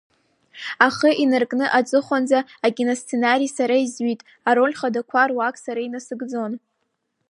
[0.85, 6.53] Ахы инаркны аҵыхәанӡа акиносценариа сара изҩит, ароль хадақәа руак сара инасыгӡон.